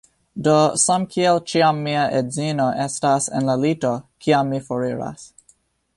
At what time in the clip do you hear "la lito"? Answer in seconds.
3.53-3.93